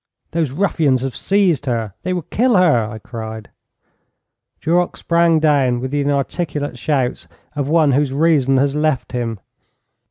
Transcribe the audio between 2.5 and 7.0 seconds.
her,' I cried. Duroc sprang down with the inarticulate